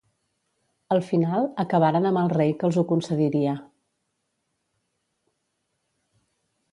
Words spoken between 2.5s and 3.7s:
que els ho concediria.